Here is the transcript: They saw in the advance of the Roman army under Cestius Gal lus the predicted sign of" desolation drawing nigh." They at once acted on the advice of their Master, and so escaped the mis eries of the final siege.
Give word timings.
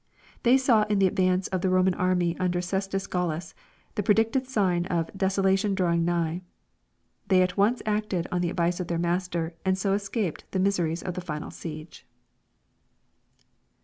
They 0.41 0.57
saw 0.57 0.81
in 0.85 0.97
the 0.97 1.05
advance 1.05 1.47
of 1.49 1.61
the 1.61 1.69
Roman 1.69 1.93
army 1.93 2.35
under 2.39 2.59
Cestius 2.59 3.05
Gal 3.05 3.27
lus 3.27 3.53
the 3.93 4.01
predicted 4.01 4.47
sign 4.47 4.87
of" 4.87 5.11
desolation 5.15 5.75
drawing 5.75 6.03
nigh." 6.03 6.41
They 7.27 7.43
at 7.43 7.55
once 7.55 7.83
acted 7.85 8.25
on 8.31 8.41
the 8.41 8.49
advice 8.49 8.79
of 8.79 8.87
their 8.87 8.97
Master, 8.97 9.53
and 9.63 9.77
so 9.77 9.93
escaped 9.93 10.45
the 10.53 10.59
mis 10.59 10.79
eries 10.79 11.03
of 11.03 11.13
the 11.13 11.21
final 11.21 11.51
siege. 11.51 12.07